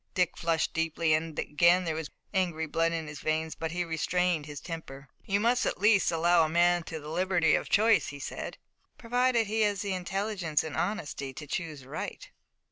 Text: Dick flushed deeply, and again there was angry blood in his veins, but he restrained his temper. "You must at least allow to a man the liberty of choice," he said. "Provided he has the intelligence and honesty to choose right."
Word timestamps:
Dick 0.15 0.35
flushed 0.35 0.73
deeply, 0.73 1.13
and 1.13 1.37
again 1.37 1.83
there 1.83 1.93
was 1.93 2.09
angry 2.33 2.65
blood 2.65 2.91
in 2.91 3.05
his 3.05 3.19
veins, 3.19 3.53
but 3.53 3.69
he 3.71 3.83
restrained 3.83 4.47
his 4.47 4.59
temper. 4.59 5.07
"You 5.27 5.39
must 5.39 5.63
at 5.67 5.77
least 5.79 6.11
allow 6.11 6.39
to 6.39 6.45
a 6.45 6.49
man 6.49 6.81
the 6.87 7.07
liberty 7.07 7.53
of 7.53 7.69
choice," 7.69 8.07
he 8.07 8.17
said. 8.17 8.57
"Provided 8.97 9.45
he 9.45 9.61
has 9.61 9.83
the 9.83 9.93
intelligence 9.93 10.63
and 10.63 10.75
honesty 10.75 11.33
to 11.33 11.45
choose 11.45 11.85
right." 11.85 12.31